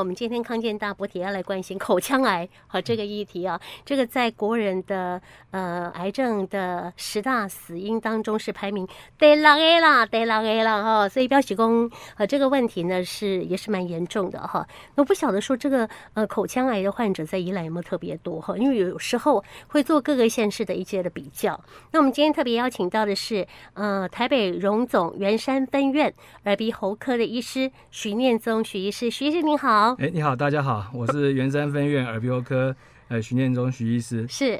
[0.00, 8.84] 我们今天康健大补帖要来关心口腔癌和这个议题啊，这个在国人的呃癌症的十大死因当中是排名
[9.16, 14.66] 第六个啦，第六个啦哈，所以标喜公呃这个问题呢是也是蛮严重的哈。
[14.96, 18.56] 那我不晓得说这个呃口腔癌的患者在宜兰有没有特别多哈？
[18.58, 21.58] 因为有时候会做各个县市的一些的比较。
[21.92, 26.12] 那我们今天特别邀请到的是呃台北荣总圆山分院
[26.46, 29.83] 耳鼻喉科的医师许念宗许医师，许医师您好。
[29.92, 32.74] 哎，你好，大家好，我是圆山分院耳鼻喉科
[33.08, 34.26] 呃徐念宗徐医师。
[34.28, 34.58] 是。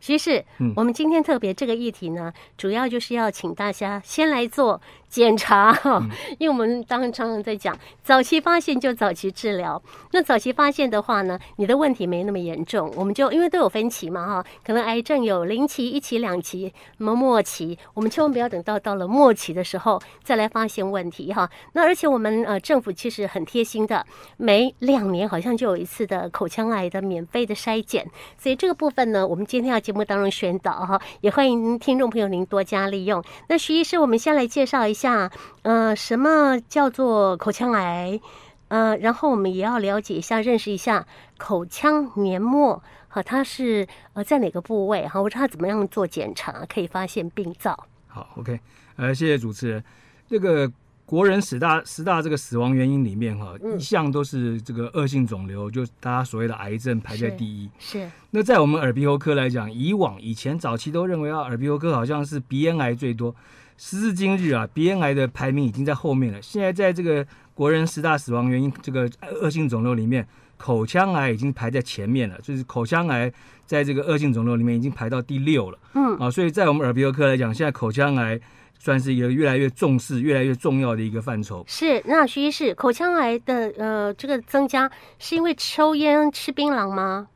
[0.00, 6.00] 徐医师，嗯，我们今天特别这个议题呢，主要就是要请大家先来做检查哈，
[6.38, 9.82] 因为我们当常常在讲早期发现就早期治疗。
[10.12, 21.50] 那早期发现的话呢，你的问题没那么严重，我们就因为都有分期嘛哈，可能癌症有零期、一期、两期，那么末期，我们千万不要等到到了末期的时候再来发现问题哈。
[21.72, 28.06] 那而且我们呃政府其实很贴心的，每两年好像就有一次的口腔癌的免费的筛检，
[28.38, 29.47] 所以这个部分呢，我们。
[29.48, 33.24] 今天要节目当中宣导哈，也欢迎听众朋友您多加利用。
[33.48, 35.32] 那徐医师，我们先来介绍一下，
[35.62, 38.20] 呃，什么叫做口腔癌？
[38.68, 41.06] 呃，然后我们也要了解一下、认识一下
[41.38, 47.86] 口腔黏膜和它是呃在哪个部位哈，或者它怎么样做检查可以发现病灶。
[48.06, 48.60] 好，OK，
[48.96, 49.84] 呃，谢谢主持人，
[50.28, 50.70] 这个。
[51.08, 57.66] 国人十大十大这个死亡原因里面哈，一向都是这个恶性肿瘤，就大家所谓的癌症排在第一。
[57.78, 58.06] 是。
[58.32, 63.34] 那在我们耳鼻喉科来讲，以往以前早期都认为啊，耳鼻喉科好像是鼻咽癌最多。
[63.78, 66.42] 时至今日啊，鼻咽癌的排名已经在后面了。
[66.42, 72.38] 现在在这个国人十大死亡原因这个恶性肿瘤里面，口腔癌已经排在前面了。
[72.42, 73.32] 就是口腔癌
[73.64, 75.78] 在这个恶性肿瘤里面已经排到第六了。
[75.94, 76.18] 嗯。
[76.18, 78.38] 啊，所以在我们耳鼻喉科来讲，现在口腔癌。
[78.78, 81.64] 算是一个越来越重视、越来越重要的一个范畴。
[81.66, 87.28] 是，那徐医师，口腔癌的呃这个增加是因为抽烟、吃槟榔吗？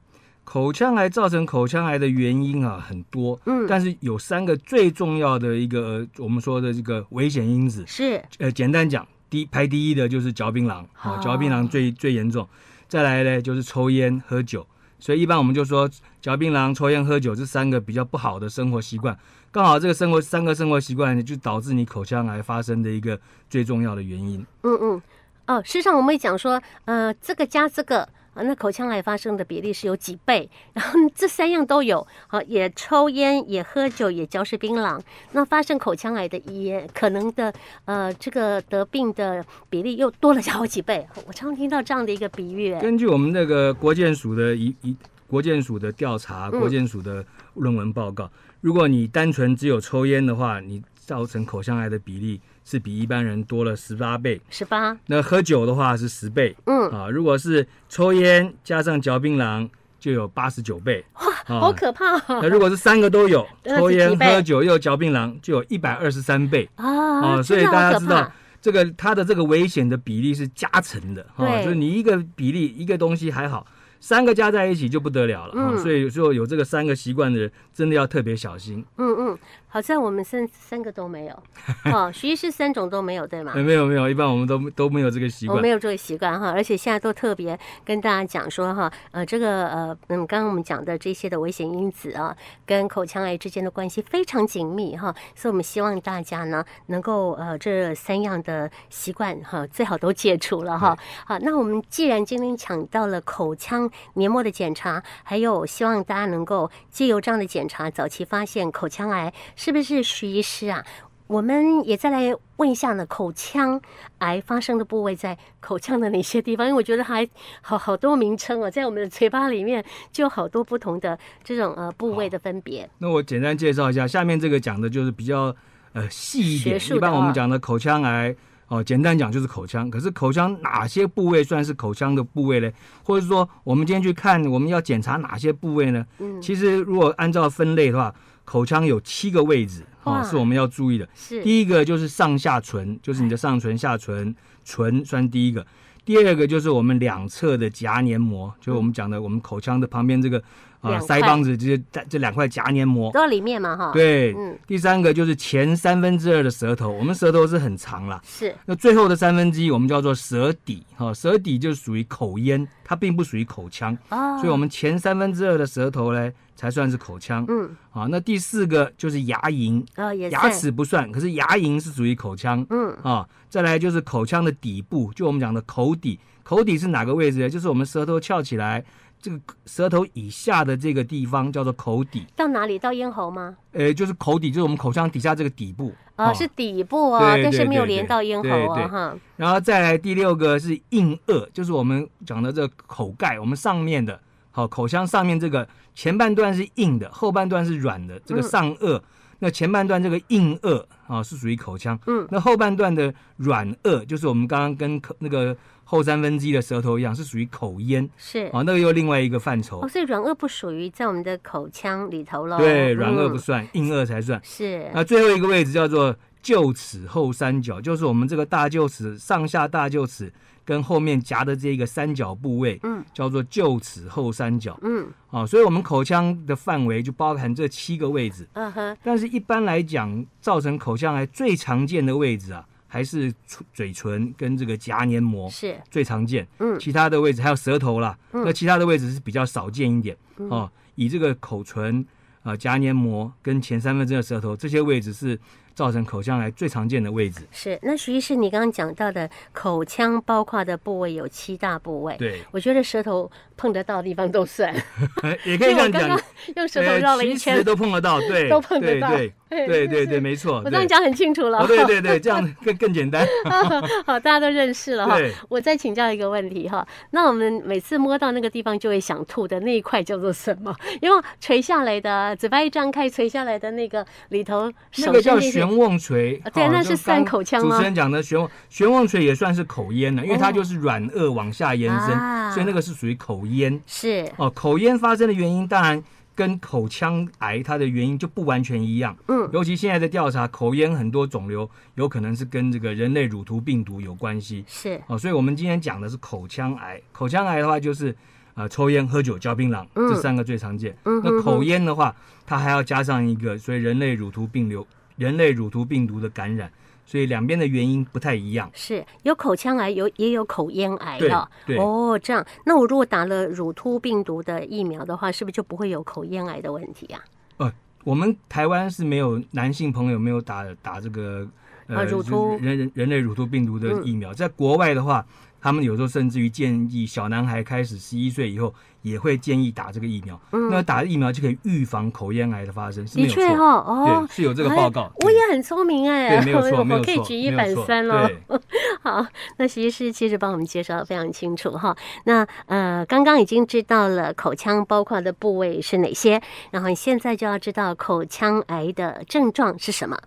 [0.44, 12.46] 口腔癌造成口腔癌的原因啊很多，嗯，但是有三个最重要的一个、呃、我们说的这个危险因子是，呃，简单讲，第排第一的就是嚼槟榔，好、哦，嚼槟榔最最严重，
[12.88, 14.67] 再来呢就是抽烟、喝酒。
[15.02, 15.90] 所以一般我们就说，
[16.20, 19.18] 嚼槟榔、抽烟、喝酒这三个比较不好的生活习惯，
[19.51, 23.18] 刚好这个生活三个生活习惯就导致你口腔癌发生的一个
[23.51, 24.46] 最重要的原因。
[24.62, 25.02] 嗯嗯，
[25.48, 28.08] 哦，事实上我们也讲说，呃，这个加这个。
[28.34, 30.48] 啊，那口腔癌发生的比例是有几倍？
[30.72, 35.00] 然后这三样都有，啊，也抽烟，也喝酒，也嚼食槟榔，
[35.32, 37.52] 那发生口腔癌的也可能的，
[37.84, 41.06] 呃，这个得病的比例又多了好几倍。
[41.26, 42.74] 我常听到这样的一个比喻。
[42.80, 50.82] 根据我们那个国健署的一一国健署的调查，国健署的论文报告，嗯、如果你单纯只有抽烟的话，你
[51.12, 52.40] 造成口腔癌的比例。
[52.64, 54.96] 是比一般人多了十八倍，十八。
[55.06, 59.68] 那喝酒的话是十倍，嗯啊，如果是抽烟加上嚼槟榔，
[59.98, 62.24] 就有八十九倍，哇，啊、好可怕、啊！
[62.40, 66.86] 那如果是三个都有，抽烟、喝酒又嚼槟榔，就有一百二十三倍啊，
[67.20, 67.42] 啊！
[67.42, 68.30] 所以大家知道
[68.61, 73.67] 这个它的这个危险的比例是加成的，啊，就是你一个比例一个东西还好。
[74.05, 78.84] 三个加在一起就不得了了，嗯，所以有时候有这个三个习惯的人，真的要特别小心。
[78.96, 79.39] 嗯嗯，
[79.72, 81.42] 好像我们三三个都没有，
[81.90, 83.55] 哦，徐医师三种都没有，对吗？
[83.55, 85.56] 没有没有，一般我们都都没有这个习惯。
[85.56, 100.94] 我没有这个习惯哈，而且现在都特别跟大家讲说哈，呃，这个呃嗯，刚刚我们讲的这些的危险因子啊，跟口腔癌之间的关系非常紧密哈，所以我们希望大家呢能够呃这三样的习惯哈，最好都戒除了哈。
[101.24, 103.90] 好，那我们既然今天讲到了口腔。
[104.14, 109.32] 黏膜的检查，还有希望大家能够借由这样的检查，早期发现口腔癌，
[109.64, 110.84] 是不是徐医师啊？
[111.28, 113.80] 我们也再来问一下呢，口腔
[114.18, 116.67] 癌发生的部位在口腔的哪些地方？
[116.67, 117.24] 因为我觉得还
[117.61, 122.90] 好好多名称哦，在我们的嘴巴里面就有好多不同的这种呃部位的分别。
[122.98, 125.55] 那我简单介绍一下，下面这个讲的就是比较
[125.92, 128.34] 呃细一点，一般我们讲的口腔癌。
[128.67, 129.88] 哦，简单讲就是口腔。
[129.90, 132.73] 可是口腔哪些部位算是口腔的部位呢？
[133.05, 136.05] 或者说，我们今天去看，我们要检查哪些部位呢？
[136.19, 138.14] 嗯，其实如果按照分类的话，
[138.44, 141.09] 口腔有七个位置，啊，是我们要注意的。
[141.15, 144.35] 是第一个就是上下唇，就是你的上唇、下唇，
[144.65, 145.67] 唇算第一个。
[146.05, 150.43] 第二个就是我们两侧的颊黏膜，就是我们讲的我们口腔的旁边这个
[150.82, 153.93] 啊，腮帮子就是这两块颊黏膜都在里面嘛，哈。
[153.93, 154.58] 对，嗯。
[154.67, 158.52] 第三个就是前三分之二的舌头，我们舌头是很长啦，是。
[158.67, 163.96] 那最后的三分之一我们叫做舌底，哈，舌底就属于口咽，它并不属于口腔。
[164.11, 164.37] 哦。
[164.38, 167.44] 所以我们前三分之二的舌头呢，才算是口腔。
[167.49, 167.70] 嗯。
[167.90, 172.67] 好，那第四个就是牙龈，哦，也牙齿不算，可是牙龈是属于口腔。
[172.70, 172.93] 嗯。
[173.05, 177.49] 啊，再来就是口腔的底部，就我们讲的口底，口底是哪个位置呢？
[177.49, 178.85] 就是我们舌头翘起来。
[179.23, 182.77] 这个舌头以下的这个地方叫做口底，到哪里？
[182.77, 183.57] 到咽喉吗？
[183.71, 185.93] 呃，就是口底，就是我们口腔底下这个底部。
[186.17, 189.17] 哦，哦是底部啊，但是没有连到咽喉啊，哈。
[189.37, 194.21] 然后再来第六个是硬腭，就是我们讲的这个口盖，我们上面的，
[194.51, 198.99] 好，口腔上面这个前半段是硬的，后半段是软的，这个上颚。
[198.99, 199.03] 嗯
[199.44, 209.81] 那前半段这个硬腭啊是属于口腔，嗯，那后半段的软腭就是我们刚刚跟口那个后三分之一的舌头一样，是属于口咽，是啊，那个又另外一个范畴。
[209.81, 212.56] 哦，所以软腭不属于在我们的口腔里头喽。
[212.56, 214.41] 对，软腭不算，嗯、硬腭才算。
[214.44, 214.89] 是。
[214.94, 216.15] 那最后一个位置叫做
[216.45, 220.33] 臼齿后三角，就是我们这个大臼齿上下大臼齿。
[220.64, 228.97] 跟后面夹的这个三角部位，嗯，叫做臼齿后三角，嗯，啊，所以我们口腔的范围就包含这七个位置，嗯哼。
[229.03, 233.32] 但是一般来讲，造成口腔癌最常见的位置啊，还是
[233.75, 235.76] 嘴唇跟这个颊黏膜是。
[235.91, 242.06] 最常见，嗯，其他的位置还有舌头啦，嗯，那其他的位置是比较少见一点，哦，以这个口唇
[242.43, 245.38] 啊、颊黏膜跟前三分之二的舌头这些位置是。
[245.75, 247.41] 造成口腔癌最常见的位置。
[247.51, 254.75] 是那徐医师，你刚刚讲到的口腔包括的部位有七大部位，对，我觉得舌头碰得到的地方都算，
[255.45, 256.21] 也可以这样讲，
[256.57, 259.35] 用舌头绕了一圈，都碰得到，对， 都碰得到，对对
[259.66, 263.26] 对对对，没错，我这样讲很清楚了，对对对，这样 更更简单，
[264.06, 265.19] 好，大家都认识了哈。
[265.49, 270.75] 我再请教一个问题哈，那我们每次摸到那个地方就会想吐的那一块叫做什么？
[271.00, 277.76] 因为垂下来的，嘴巴一张开垂下来的那个里头，那个叫悬瓮垂，对，那是算口腔吗？
[277.76, 282.08] 主持人讲的悬悬瓮垂也算是口咽的，因为它就是软腭往下延伸，
[282.52, 283.81] 所以那个是属于口咽。
[283.87, 286.02] 是哦，口咽发生的原因当然
[286.34, 289.17] 跟口腔癌它的原因就不完全一样。
[289.29, 294.64] 嗯，尤其现在的调查，口咽很多肿瘤有可能是跟这个人类乳头病毒有关系。
[294.67, 297.00] 是哦，所以我们今天讲的是口腔癌。
[297.12, 298.14] 口腔癌的话就是
[298.55, 300.96] 呃抽烟、喝酒、嚼槟榔这三个最常见。
[301.05, 302.14] 嗯，那口咽的话，
[302.46, 304.87] 它还要加上一个，所以人类乳头病瘤。
[305.17, 306.73] 人类乳头病毒的感染，
[307.12, 308.70] 所以两边的原因不太一样。
[308.73, 311.47] 是有口腔癌，有也有口咽癌的。
[311.67, 312.43] 对，哦，这样。
[312.64, 317.20] 那我如果打了乳突病毒的疫苗的话，是不是就不会有口咽癌的问题啊？
[317.59, 317.70] 呃，
[318.03, 321.47] 我们台湾是没有男性朋友没有打打这个
[321.87, 325.23] 呃乳突人人人类乳突病毒的疫苗，嗯、在国外的话。
[325.62, 335.11] 他们有时候甚至于建议小男孩开始十一岁以后也会建议打这个疫苗，嗯、那打疫苗就可以预防口咽癌的发生，是没有错哦，哦，对，是有这个报告。
[335.25, 338.29] 我也很聪明哎，对，没有错， 没有错，可以举一反三了。
[339.03, 339.25] 好，
[339.59, 341.97] 那徐医师其实帮我们介绍的非常清楚哈。
[342.25, 350.19] 那呃，刚刚已经知道了口腔包括的部位是哪些，然后你现在就要知道口腔癌的症状是什么。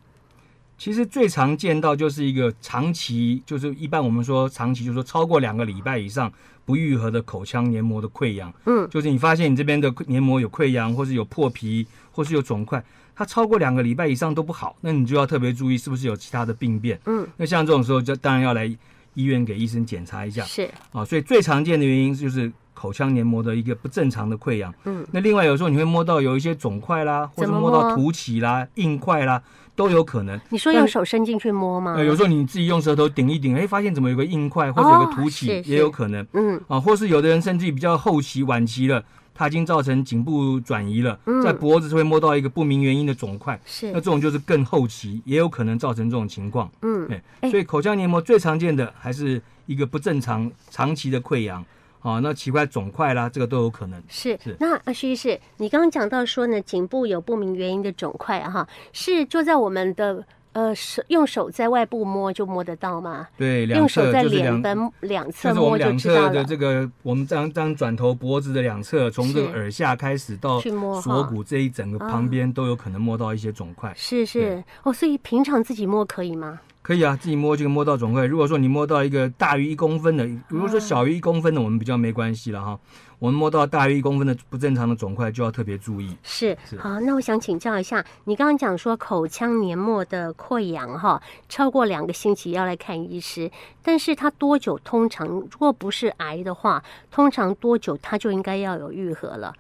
[0.78, 6.32] 其实最常见到就是一个长期，就是一般我们说长期，就是说超过两个礼拜以上
[6.66, 8.54] 不愈合的口腔黏膜的溃疡。
[8.66, 12.84] 嗯，就是你发现你这边的黏膜有溃疡，或是有破皮，或是有肿块，
[13.16, 17.00] 它超过两个礼拜以上都不好，那你就要特别注意是不是有其他的病变。
[17.06, 18.66] 嗯，那像这种时候就当然要来
[19.14, 20.44] 医院给医生检查一下。
[20.44, 24.74] 是啊，所以最常见的原因就是口腔黏膜的一个不正常的溃疡。
[24.84, 29.42] 嗯，那另外有时候你会摸到有一些肿块啦，或者摸到凸起啦、硬块啦。
[29.76, 30.40] 都有可能。
[30.50, 31.96] 你说用手伸进去摸吗？
[31.96, 36.24] 呃，有时候你自己用舌头顶一顶，哎，发现怎么有个硬块或者有个凸起，也有可能。
[36.24, 39.04] 哦、嗯啊，或是有的人甚至于比较后期晚期了，
[39.34, 43.60] 它已经造成颈部转移了，嗯、在脖子会摸到一个不明原因的肿块。
[43.66, 46.72] 是，那这种就是更后期，也有可能造成这种情况。
[46.82, 47.08] 嗯，
[47.42, 51.64] 哎，所以口腔黏膜最常见的还是一个不正常长期的溃疡。
[52.06, 54.00] 哦，那奇怪肿块啦，这个都有可能。
[54.08, 54.56] 是是。
[54.60, 63.28] 那啊，徐医师，你刚刚讲到说呢，颈部有不明原因的肿块哈，是就在我们的呃手用手在外部摸就摸得到吗？
[63.40, 66.32] 对，用手在脸的两侧摸就知道了。
[66.32, 70.60] 两侧的这个，我们这样这样转头脖子的两侧，从这个耳下开始到
[71.02, 73.92] 锁骨这一整个旁边都有可能摸到一些肿块。
[73.96, 76.60] 是是哦，所以平常自己摸可以吗？
[76.86, 78.28] 可以啊，自己摸就摸到肿块。
[78.28, 82.80] 如果说你摸到一个大于一公分的，如果说小于一公分的，我们比较没关系了哈。
[83.18, 86.16] 我们摸到大于一公分的不正常的肿块，就要特别注意。
[86.22, 93.50] 是，是好，那我想请教一下，你刚刚讲说口腔黏膜的溃疡哈，超过两个星期要来看医师，
[93.82, 94.78] 但是它多久？
[94.84, 99.52] 通常如果不是癌的话，通常多久它就应该要有愈合了？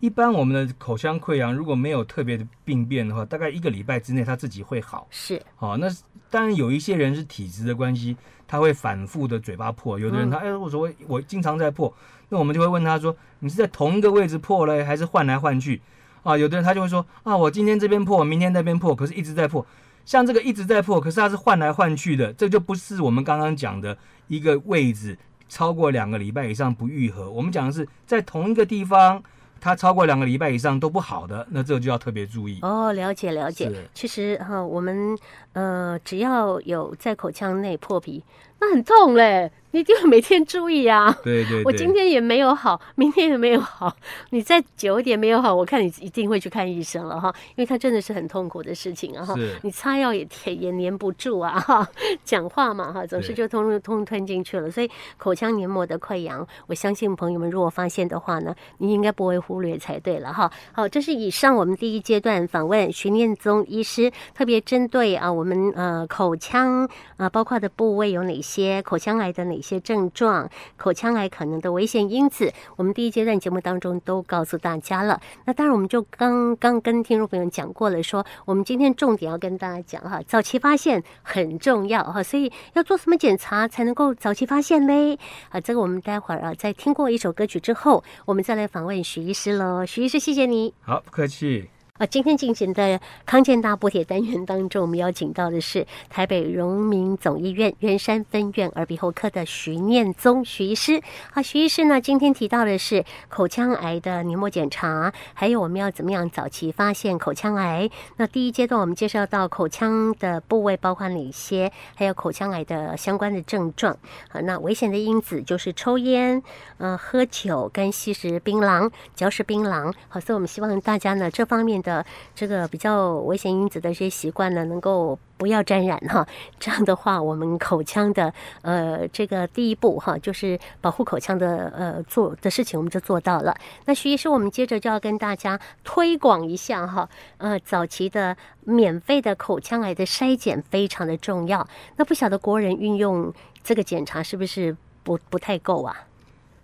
[0.00, 5.08] 一般我们的口腔溃疡如果没有特别的病变的话，大概一个礼拜之内它自己会好。
[5.10, 5.88] 是，好、哦，那
[6.30, 9.98] 当然有一些人是体质的关系，他会反复的嘴巴破。
[9.98, 11.92] 有的人他、嗯、哎，我说我我经常在破，
[12.28, 15.80] 那我们就会问他说，你是在同一个位置破嘞，还是换来换去？
[16.22, 19.66] 啊，有的人他就会说啊，我今天这边破，明天那边破，可是一直在破。
[20.04, 27.28] 像这个一直在破，可是它是换来换去的，这就不是我们刚刚讲的一个位置超过两个礼拜以上不愈合。
[27.30, 29.20] 我们讲的是在同一个地方。
[29.60, 32.92] 它超过两个礼拜以上都不好的，那这个就要特别注意哦。
[32.92, 35.18] 了解了解，其实哈，我们
[35.52, 38.24] 呃，只要有在口腔内破皮，
[38.60, 39.50] 那很痛嘞。
[39.70, 41.14] 你一定要每天注意啊！
[41.22, 43.94] 对对，对， 我今天也没有好，明天也没有好，
[44.30, 49.34] 你再久一点没有好，我看你一定会去看医生了哈，因为它真的是很痛苦的事情啊哈。
[49.60, 51.86] 你擦药也填也粘不住啊哈，
[52.24, 60.50] 讲话嘛哈，总是就通通通吞进去了，所以口腔黏膜的溃疡，我相信朋友们如果发现的话呢，你应该不会忽略才对了哈。
[60.72, 69.57] 好，这是以上我们第一阶段访问徐念宗医师，特别针对啊我们呃口腔啊包括的部位有哪些，口腔癌的哪。
[69.58, 75.20] 一些症状，口腔癌可能的危险因子，我们第一阶段节目当中都告诉大家了。
[75.44, 85.18] 那当然，我们就刚刚跟听众朋友讲过了，说我们今天重点要跟大家讲哈，早期发现很重要哈，所以要做什么检查才能够早期发现嘞？
[85.50, 89.84] 啊，这个我们待会儿啊，在听过一首歌曲之后，我们再来访问徐医师喽。
[89.84, 90.72] 徐医师，谢谢你。
[90.82, 91.68] 好，不客气。
[91.98, 101.02] 啊，今天进行的康健大补贴单元当中，我们邀请到的是台北荣民总医院圆山分院耳鼻喉科的徐念宗徐医师。
[101.32, 107.90] 好，徐医师呢，今天提到的是口腔癌的黏膜检查，还有我们要怎么样早期发现口腔癌。
[108.16, 113.96] 那第一阶段我们介绍到口腔的部位包括哪些，还有口腔癌的相关的症状。
[114.28, 116.40] 好，那危险的因子就是抽烟、
[116.76, 119.92] 呃，喝酒跟吸食槟榔、嚼食槟榔。
[120.08, 121.82] 好，所以我们希望大家呢这方面。
[121.88, 122.04] 的
[122.34, 126.26] 这个比较危险因子的一些习惯呢，能够不要沾染哈。
[126.60, 133.56] 这样的话，我们口腔的呃这个第一步哈，就是保护口腔的呃做的事情，我们就做到了。
[133.86, 141.66] 那徐医师，我们接着就要跟大家推广一下哈，呃，早期的免费的口腔癌的筛检非常的重要。
[141.96, 143.32] 那不晓得国人运用
[143.64, 146.07] 这个检查是不是不不太够啊？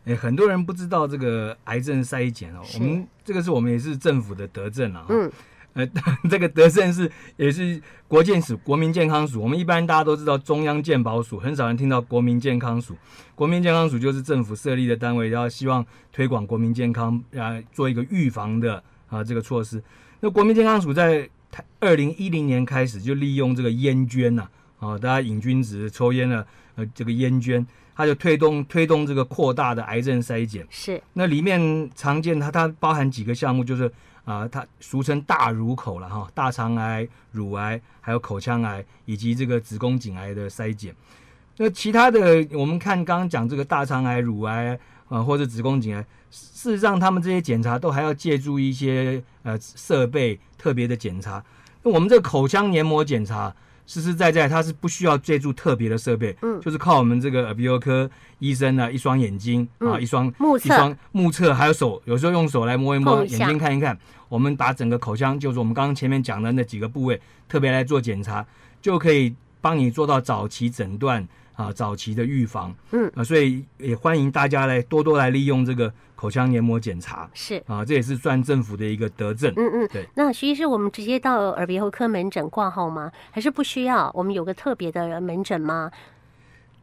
[0.05, 5.07] 哎，很多人不知道这个癌症筛检哦，我们这个是我们也是政府的德政啊。
[5.09, 5.31] 嗯，
[5.73, 5.87] 呃，
[6.31, 9.41] 这个德政是也是国健署、国民健康署。
[9.41, 12.95] 我们一般大家都知道中央健保署，很少人听到国民健康署。
[13.35, 19.83] 国民健康署就是政府设立的单位，然后希望推广国民健康，啊，做一个预防的啊这个措施。
[20.21, 21.29] 那国民健康署在
[21.81, 24.51] 二零一零年开始就利用这个烟捐呐，啊，
[24.99, 27.67] 大家瘾君子抽烟了呃这个烟捐。
[27.97, 33.85] 它就推动推动这个扩大的癌症筛检，是那里面常见它它包含几个项目，就是
[34.25, 40.93] 啊、呃，它俗称大乳口了哈，大肠癌、乳癌，还有口腔癌以及这个子宫颈癌的筛检。
[41.59, 44.79] 那其他的，我们看刚刚讲这个大肠癌、乳癌啊、
[45.11, 51.41] 呃，或者子宫颈癌，事实上他们这些检查都还要借助一些呃设备特别的检查。
[51.85, 53.55] 那我们这个口腔黏膜检查。
[53.87, 63.99] 实实在在，它是不需要借助特别的设备，嗯，就是靠我们这个耳鼻喉科医生呢，一双眼睛、嗯、啊，一双目测，一双目测，还有手，有时候用手来摸一摸，眼睛看一看，
[64.29, 68.47] 我们把整个口腔，就是我们刚刚前面讲的那几个部位，特别来做检查，
[68.81, 75.93] 就可以帮你做到早期诊断啊，早期的预防，嗯啊，所以也欢迎大家来多多来利用这个。
[76.17, 79.53] 口腔黏膜检查是啊，这也是算政府的一个德政。
[79.57, 80.09] 嗯嗯，对。
[80.15, 83.13] 那徐医师，我们直接到耳鼻喉科门诊挂号吗？
[83.31, 84.11] 还是不需要？
[84.15, 85.91] 我们有个特别的门诊吗？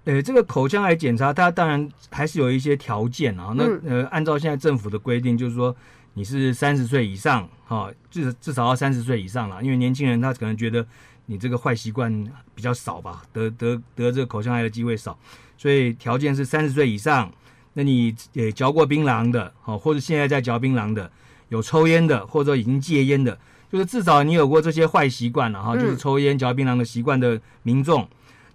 [0.04, 3.52] 呃，这个口腔癌检查，它当然还是有一些条件啊。
[3.56, 5.76] 那呃，按照现在政府的规定，就是说
[6.14, 9.64] 你是三十岁以上，哈，至至少要三十岁以上了。
[9.64, 10.86] 因为年轻人他可能觉得
[11.32, 12.12] 你这个坏习惯
[12.54, 15.18] 比较少吧，得得得这个口腔癌的机会少，
[15.58, 17.32] 所以条件是三十岁以上。
[17.74, 21.10] 那你也嚼过槟榔的，好，或者现在在嚼槟榔的，
[21.48, 23.40] 有抽烟的，或者已经戒烟的，
[23.72, 28.06] 就是至少你有过这些坏习惯了哈，就是抽烟、嚼槟榔的习惯的民众，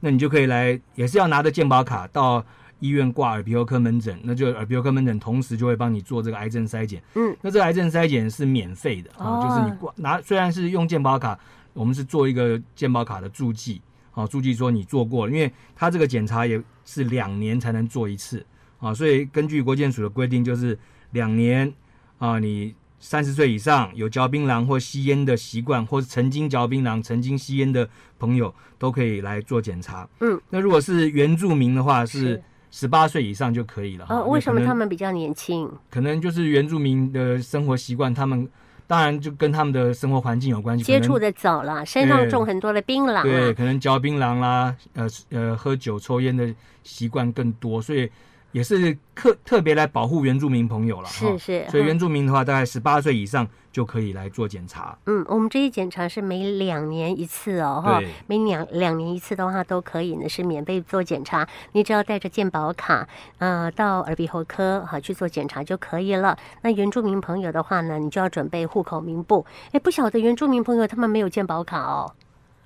[0.01, 2.45] 那你就可以来，也是要拿着健保卡到
[2.81, 7.03] 医院挂耳鼻喉科门诊，那就耳鼻喉科门诊同时就会帮你做这个癌症筛检。
[7.15, 11.41] 嗯，那这个癌症筛检是免费的啊，就是你挂拿，虽然是用健保卡，
[11.77, 18.45] 我们是做一个健保卡的注记，啊，注记说你做过了，因为他这个检查也是两年才能做一次。
[18.79, 20.79] 啊，所以根据国健署的规定，就是
[21.13, 21.71] 两年
[22.19, 30.09] 啊，你三十岁以上有嚼槟榔或吸烟的习惯，或是曾经嚼槟榔、曾经吸烟的朋友，都可以来做检查。
[30.21, 34.07] 嗯，那如果是原住民的话，是十八岁以上就可以了。
[34.09, 35.71] 哦，为什么他们比较年轻？
[35.91, 38.49] 可能就是原住民的生活习惯，他们。
[38.87, 40.85] 当然，就跟他们的生活环境有关系。
[40.85, 48.11] 接触的早了，身上种很多的槟榔，对，可能嚼槟榔啦，呃呃，喝酒抽烟的习惯更多，所以。
[48.53, 54.97] 也是特特别来保护原住民朋友了，是是，所以原住民的话，大概十八岁以上就可以来做检查。
[55.05, 61.47] 嗯，我们这些检查是每两年一次哦，哈，每两两年一次的话都可以呢，是免费做检查。
[61.73, 63.07] 你只要带着健保卡，
[63.39, 66.39] 呃，到耳鼻喉科哈去做检查就可以了。
[66.63, 69.45] 那原住民朋友的话呢，你就要准备户口名簿。
[69.73, 72.11] 哎，不晓得原住民朋友他们没有健保卡哦，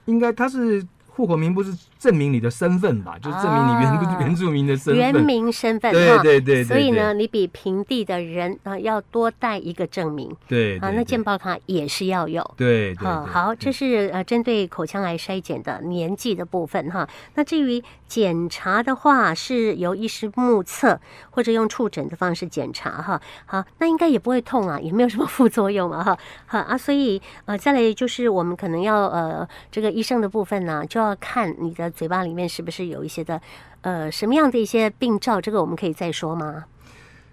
[0.05, 0.87] 应该他是。
[1.21, 5.93] 户口名簿是证明你的身份吧，就是证明你原、啊、原住民的身份，原民身份。
[5.93, 10.27] 对对对，所以呢，你比平地的人啊要多带一个证明。
[10.49, 12.43] 对，对，对，啊，那健保卡也是要有。
[12.57, 17.07] 对，对，对，好，好，这是呃针对口腔癌筛检的年纪的部分哈。
[17.35, 20.99] 那至于检查的话，是由医师目测
[21.31, 23.21] 或者用触诊的方式检查哈。
[23.45, 26.19] 好，那应该也不会痛啊，也没有什么副作用啊哈。
[26.47, 31.10] 好啊，所以呃再来就是我们可能要呃这个医生的部分呢就要。
[31.17, 33.41] 看你的嘴巴里面是不是有一些的，
[33.81, 35.41] 呃，什么样的一些病灶？
[35.41, 36.65] 这个我们可以再说吗？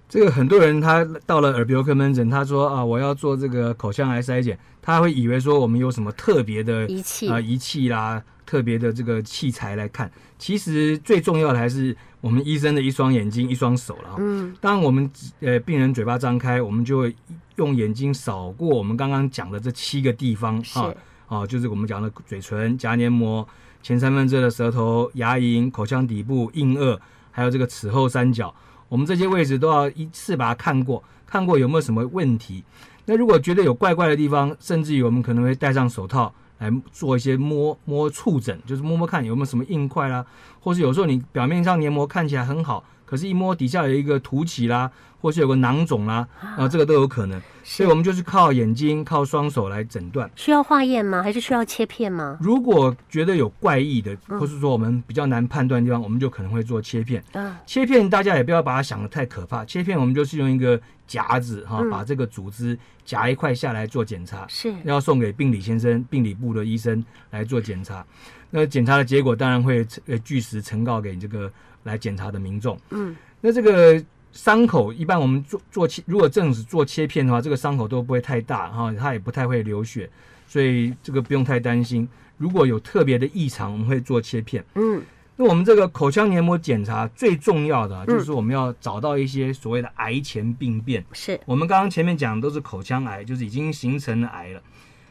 [0.10, 10.10] 这个很多人他到了耳鼻喉科门诊，他说啊，我要做这个口腔癌筛检，他会以为说我们有什么特别的仪器啊、呃、仪器啦，特别的这个器材来看。
[10.40, 14.16] 其实最重要的还是我们医生的一双眼睛、一双手了。
[14.20, 17.14] 嗯，当我们呃病人嘴巴张开，我们就会
[17.58, 20.94] 用眼睛扫过我们刚刚讲的这七个地方啊，
[21.28, 23.48] 啊，就是我们讲的嘴唇、颊黏膜。
[23.84, 26.98] 前三分之二的舌头、牙龈、口腔底部、硬腭，
[27.32, 28.54] 还有这个齿后三角，
[28.90, 32.64] 我们这些位置都要一次把它看过，看过有没有什么问题。
[33.06, 40.26] 那如果觉得有怪怪的地方，甚至于我们可能会戴上手套来做一些摸摸触诊，就是摸摸看有没有什么硬块啦，
[40.60, 44.92] 或是有时候你表面上黏膜看起来很好，可是一摸底下有一个凸起啦。
[45.20, 50.30] 或是有个囊肿啦，啊，这个都有可能，所以我们就是靠眼睛、靠双手来诊断。
[50.36, 51.24] 需要化验吗？
[51.24, 52.38] 还是需要切片吗？
[52.40, 57.24] 如果觉得有怪异的，或是说我们比较难判断的地方，我们就可能会做切片。
[57.34, 59.66] 嗯，切片大家也不要把它想的太可怕。
[59.66, 64.46] 切片我们就是用一个夹子哈，把这个组织夹一块下来做检查。
[64.48, 68.06] 是，要送给病理先生、病理部的医生来做检查。
[68.52, 71.52] 那检查的结果当然会呃据实呈告给这个
[71.84, 72.80] 来检查的民众。
[72.92, 74.02] 嗯，那这个。
[74.38, 80.08] 伤口一般我们做做切，如果正是做切片的话，这个伤口都不会太大哈，它也不太会流血，
[80.48, 82.08] 所以这个不用太担心。
[82.38, 84.64] 如果有特别的异常，我们会做切片。
[84.76, 85.02] 嗯，
[85.38, 91.04] 那我们这个口腔黏膜检查最重要的就是我们要找到一些所谓的癌前病变。
[91.14, 94.62] 是我们刚刚前面讲的都是口腔癌，就是已经形成了癌了。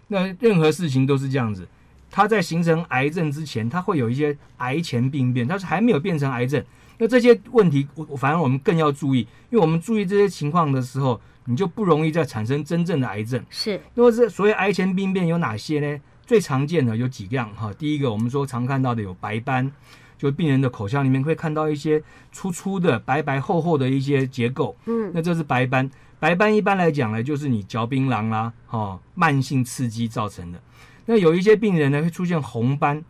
[0.07, 1.67] 那任何事情都是这样子，
[2.13, 6.65] 它在形成癌症之前，它会有一些癌前病变，它是还没有变成癌症。
[6.99, 13.45] 那这些问题，我反而我们更要注意，因为我们注意这些情况的时候，你就不容易再产生真正的癌症。
[13.51, 16.01] 是，那么这所谓癌前病变有哪些呢？
[16.27, 17.73] 最常见的有几样哈。
[17.79, 19.71] 第一个，我们说常看到的有白斑，
[20.19, 24.77] 就病人的口腔里面会看到一些粗粗的、白白厚厚的一些结构。
[24.87, 25.91] 嗯，那这是白斑。
[26.19, 30.61] 白斑一般来讲呢，就是你嚼槟榔啦，哈，慢性刺激造成的。
[31.05, 33.05] 那有一些病人呢，会出现红斑。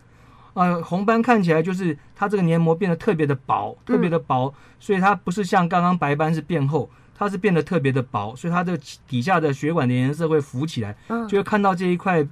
[0.57, 8.75] 呃，红斑看起来就是它这个黏膜变得特别的薄，特别的薄，所以它不是像刚刚白斑是变厚，它是变得特别的薄，所以它这
[9.07, 10.97] 底下的血管的颜色会浮起来，
[11.29, 12.27] 就会看到这一块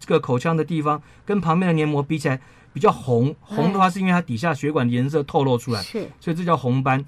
[0.00, 2.40] 这个口腔的地方跟旁边的黏膜比起来
[2.72, 7.04] 比较红，红的话是因为它底下血管的颜色透露出来，是，所以这叫红斑。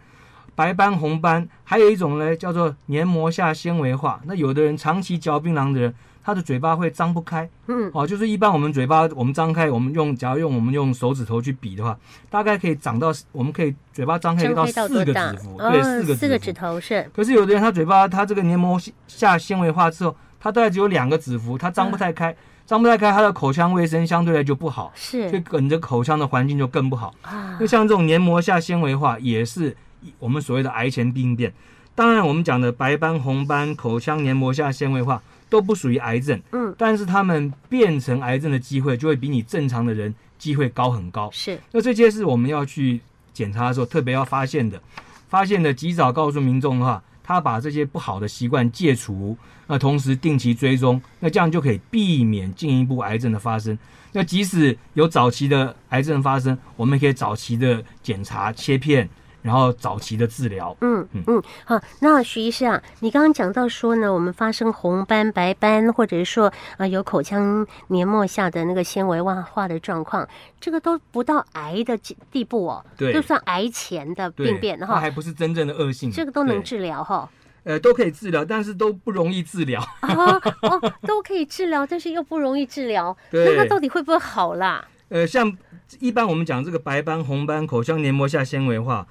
[0.57, 4.21] 白斑、红斑，还有一种呢叫做黏膜下纤维化。
[4.25, 5.95] 那有的人长期嚼槟榔的人。
[6.27, 11.97] 他的嘴巴会张不开，嗯，哦，就是一般我们嘴巴我们张开，我们用假如用我们用手指头去比的话，
[12.29, 17.09] 大概可以长到，我们可以嘴巴张开到四个指腹，对，四个四个指头是。
[17.15, 27.15] 可是有的人他嘴巴他这个黏膜下纤维化之后，他大概只有两个指腹，他张不太开，张不太开，他的口腔卫生相对来就不好，是，所以你的口腔的环境就更不好。
[27.23, 29.77] 啊，那像这种黏膜下纤维化也是
[30.19, 31.53] 我们所谓的癌前病变。
[31.95, 35.23] 当然，我们讲的白斑、红斑、口腔黏膜下纤维化。
[35.49, 41.31] 都不属于癌症，嗯，但是他们变成癌症的机会就会比你正常的人机会高很高。
[41.33, 43.01] 是，那这些是我们要去
[43.33, 44.83] 检查的时候特别要发现的，
[45.29, 49.39] 发现的及早告诉民众的话，他把这些不好的习惯戒除，
[49.69, 53.79] 那同时定期追踪，那这样就可以避免进一步癌症的发生。
[54.11, 59.09] 那即使有早期的癌症发生，我们可以早期的检查切片。
[59.47, 60.77] 然后早期的治疗。
[60.81, 70.29] 嗯嗯嗯，好，那徐医师啊，你刚刚讲到说呢，我们发生红斑、白斑，或者是说啊、呃、有口腔黏膜下的那个纤维化的状况，
[70.61, 71.97] 这个都不到癌的
[72.33, 77.31] 地步哦，对，就算癌前的病变哈，还不是真正的恶性，这个都能治疗哈。
[77.63, 79.81] 呃，都可以治疗，但是都不容易治疗。
[80.03, 83.17] 哦哦，都可以治疗，但是又不容易治疗。
[83.33, 84.87] 那它到底会不会好啦？
[85.09, 85.53] 呃，像
[85.99, 89.07] 一般我们讲这个白斑、红斑、口腔黏膜下纤维化，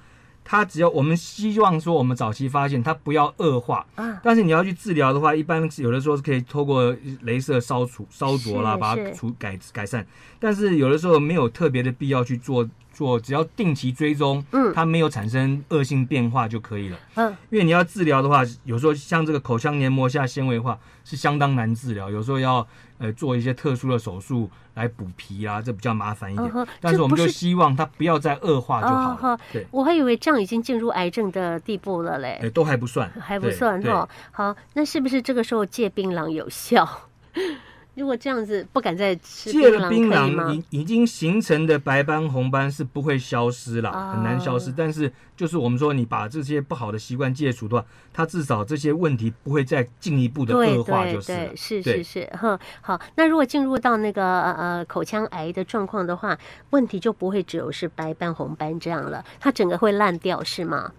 [0.48, 3.84] 它只要我们希望说我们早期发现它不要恶化。
[3.96, 4.20] 啊。
[4.22, 10.06] 但是你要去治疗的话，一般有的时候是可以透过镭射烧除、烧灼啦，把它除改改善。
[10.38, 12.66] 但是有的时候没有特别的必要去做。
[12.96, 22.66] 做只要定期追踪，嗯，它没有产生恶性变化就可以了，嗯，因为你要治疗的话，有时候像这个口腔黏膜下纤维化是相当难治疗，有时候要
[22.98, 26.50] 呃做一些特殊的手术来补皮啊，这比较麻烦一点。
[26.54, 34.08] 嗯、但是我们就希望它不要再恶化就好对，我还以为这样已经进入癌症的地步了嘞，哎、都还不算，还不算哈。
[34.32, 36.88] 好，那是不是这个时候戒槟榔有效？
[37.96, 44.70] 如果这样子不敢再吃戒了槟榔，已已经形成的白斑红斑是不会消失了，哦、很难消失。
[44.70, 52.60] 但是就是我们说，你把这些不好的习惯戒除的话，它至少这些问题不会再进一步的恶化，就是对对对是是是哈。
[52.82, 56.38] 好，那如果进入到那个呃口腔癌的状况的话，
[56.70, 60.92] 问题就不会只有是白斑红斑这样了，它整个会烂掉是吗？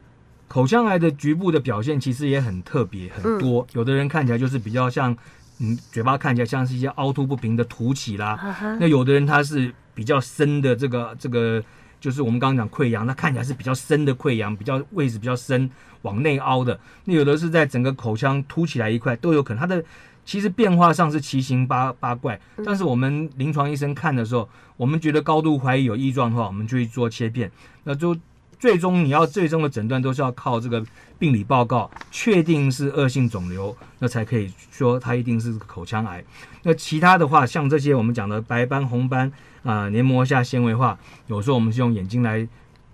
[0.48, 5.16] 口腔癌的局部的表现其实也很特别很多，嗯、有的人看起来就是比较像。
[5.60, 8.38] 嗯，嘴巴看起来像是一些凹凸不平的凸起啦。
[8.62, 8.78] Uh.
[8.80, 11.64] 那有的人他是比较深的，这个这个
[12.00, 15.70] 就是我们刚刚讲溃疡，那看起来是比较深的溃疡，比较位置比较深，
[16.04, 16.80] 往内凹的。
[17.06, 19.60] 那有的是在整个口腔凸起来一块，都有可能。
[19.60, 19.84] 它的
[20.24, 27.52] 其实变化上是奇形八八怪，但是我们临床医生看的时候，我们觉得高度怀疑有异状的话，我们就去做切片，
[27.84, 28.16] 那就。
[28.60, 30.84] 最终你要最终的诊断都是要靠这个
[31.20, 36.24] 病理报告确定是恶性肿瘤，那才可以说它一定是口腔癌。
[36.64, 39.32] 那其他的话，像这些我们讲的白斑、红斑
[39.64, 42.48] 啊、黏膜下纤维化，有时候我们是用眼睛来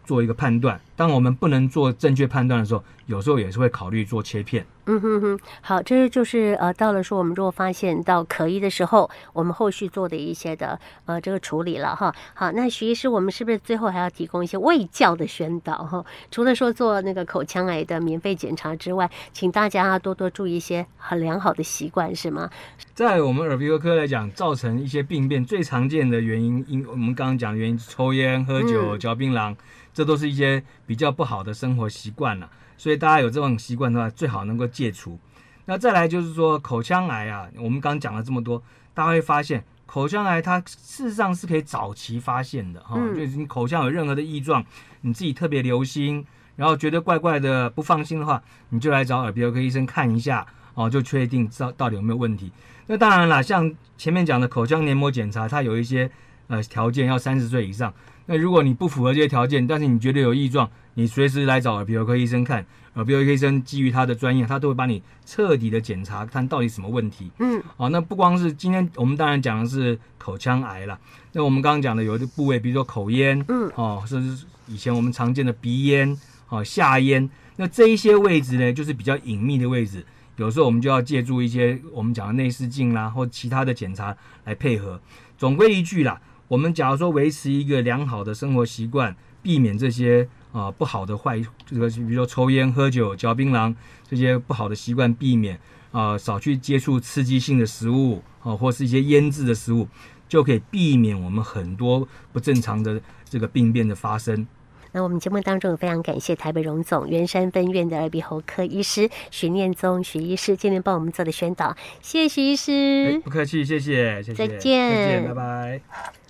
[0.05, 0.79] 做一个判断。
[0.95, 4.65] 当我们不能做正确判断的时候，有时候也是会考虑做切片。
[4.85, 12.13] 嗯哼哼，好，这就是呃，到了说我们如果发现到可疑的时候，我们后续做的一些的呃这个处理了哈。
[12.33, 16.05] 好，那徐医师，我们是不是最后还要提供一些卫教的宣导哈？
[16.31, 22.49] 除了说做那个口腔癌的免费检查之外，请大家多多注意一些很良好的习惯，是吗？
[22.93, 29.51] 在我们耳鼻喉科来讲，造成一些病变最常见的原因，因我们刚刚讲的原因，抽烟、喝酒、嚼槟榔。
[29.53, 29.57] 嗯
[29.93, 35.19] 这都是一些比较不好的生活习惯了，所以大家有这种习惯的话，最好能够戒除。
[35.65, 38.61] 那再来就是说口腔癌啊，我们刚讲了这么多，
[38.93, 44.65] 大家会发现口腔癌它事实上是可以早期发现的哈，嗯、就是你口腔有任何的异状，
[45.01, 52.51] 你自己特别留心，然后觉得怪怪的不放心的话，你就来找耳鼻喉科医生看一下哦，就确定知道到底有没有问题。
[52.87, 56.11] 那当然啦，像前面讲的口腔黏膜检查，它有一些
[56.47, 57.93] 呃条件要三十岁以上。
[58.25, 62.65] 那如果你不符合这些条件，但是你觉得有异状，你随时来找耳鼻喉科医生看。
[62.95, 67.31] 耳鼻喉科医生基于他的专业，他都会帮你彻底的检查，看到底什么问题。
[67.39, 70.99] 嗯，好，那不光是今天我们当然讲的是口腔癌了，
[71.31, 76.15] 那我们刚刚讲的有的部位，比如说口咽，嗯，哦，甚至以前我们常见的鼻咽，
[76.49, 85.01] 哦，下咽，那这一些位置呢，就是比较隐秘的位置，有时候我们就要借助一些我们讲的内视镜啦，或其他的检查来配合。
[85.35, 86.21] 总归一句啦。
[86.49, 93.75] 我们假如说维持一个良好的生活习惯，避免这些啊、呃、不好的坏，这个比如说抽烟、喝酒、嚼槟榔
[94.07, 95.55] 这些不好的习惯，避免
[95.91, 99.89] 啊、呃、少去接触刺激性的食物啊、呃，或是一些腌制的食物，
[100.29, 104.47] 就可以避免我们很多不正常的这个病变的发生。
[104.95, 113.19] 那我们节目当中也非常感谢台北荣总圆山分院的耳鼻喉科医师许念宗许医师今天帮我们做的宣导，谢谢徐医师。
[113.23, 116.22] 不客气，谢谢，谢谢，再见，再见，拜拜。